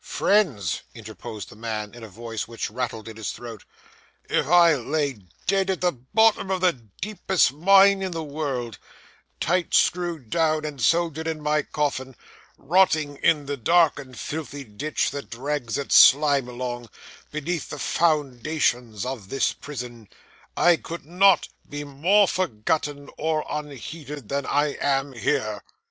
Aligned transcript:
'Friends!' 0.03 0.81
interposed 0.95 1.49
the 1.49 1.55
man, 1.55 1.93
in 1.93 2.03
a 2.03 2.07
voice 2.07 2.47
which 2.47 2.71
rattled 2.71 3.07
in 3.07 3.17
his 3.17 3.31
throat. 3.31 3.65
'if 4.31 4.47
I 4.47 4.73
lay 4.73 5.19
dead 5.45 5.69
at 5.69 5.81
the 5.81 5.91
bottom 5.91 6.49
of 6.49 6.59
the 6.61 6.73
deepest 6.73 7.53
mine 7.53 8.01
in 8.01 8.11
the 8.11 8.23
world; 8.23 8.79
tight 9.39 9.75
screwed 9.75 10.31
down 10.31 10.65
and 10.65 10.81
soldered 10.81 11.27
in 11.27 11.39
my 11.39 11.61
coffin; 11.61 12.15
rotting 12.57 13.17
in 13.17 13.45
the 13.45 13.57
dark 13.57 13.99
and 13.99 14.17
filthy 14.17 14.63
ditch 14.63 15.11
that 15.11 15.29
drags 15.29 15.77
its 15.77 15.97
slime 15.97 16.47
along, 16.49 16.89
beneath 17.29 17.69
the 17.69 17.77
foundations 17.77 19.05
of 19.05 19.29
this 19.29 19.53
prison; 19.53 20.09
I 20.57 20.77
could 20.77 21.05
not 21.05 21.47
be 21.69 21.83
more 21.83 22.27
forgotten 22.27 23.07
or 23.19 23.45
unheeded 23.47 24.29
than 24.29 24.47
I 24.47 24.77
am 24.81 25.13
here. 25.13 25.61